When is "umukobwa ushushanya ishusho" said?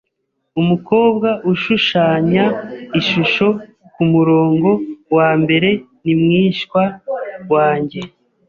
0.61-3.47